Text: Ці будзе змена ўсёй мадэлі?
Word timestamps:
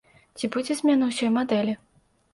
Ці 0.37 0.49
будзе 0.55 0.77
змена 0.79 1.11
ўсёй 1.13 1.31
мадэлі? 1.37 1.77